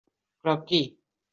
[0.41, 0.81] Però qui?